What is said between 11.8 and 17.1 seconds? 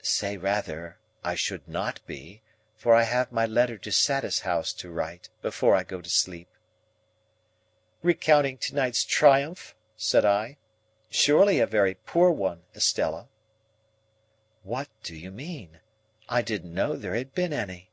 poor one, Estella." "What do you mean? I didn't know